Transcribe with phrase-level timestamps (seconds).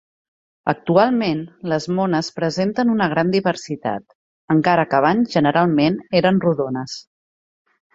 [0.71, 1.43] Actualment,
[1.73, 4.19] les mones presenten una gran diversitat,
[4.59, 7.03] encara que abans generalment eren rodones.